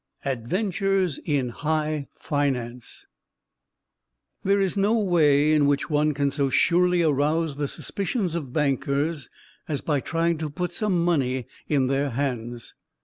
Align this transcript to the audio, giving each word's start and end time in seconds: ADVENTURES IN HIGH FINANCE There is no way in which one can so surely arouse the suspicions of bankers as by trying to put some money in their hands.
ADVENTURES 0.25 1.19
IN 1.25 1.49
HIGH 1.49 2.07
FINANCE 2.15 3.05
There 4.43 4.59
is 4.59 4.75
no 4.75 4.93
way 4.97 5.53
in 5.53 5.67
which 5.67 5.91
one 5.91 6.15
can 6.15 6.31
so 6.31 6.49
surely 6.49 7.03
arouse 7.03 7.57
the 7.57 7.67
suspicions 7.67 8.33
of 8.33 8.51
bankers 8.51 9.29
as 9.67 9.81
by 9.81 9.99
trying 9.99 10.39
to 10.39 10.49
put 10.49 10.71
some 10.73 11.05
money 11.05 11.45
in 11.67 11.85
their 11.85 12.09
hands. 12.09 12.73